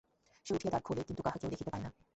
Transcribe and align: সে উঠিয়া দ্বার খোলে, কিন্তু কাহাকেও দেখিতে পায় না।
সে 0.45 0.51
উঠিয়া 0.55 0.71
দ্বার 0.71 0.83
খোলে, 0.83 1.01
কিন্তু 1.03 1.21
কাহাকেও 1.23 1.51
দেখিতে 1.51 1.71
পায় 1.71 1.83
না। 1.85 1.89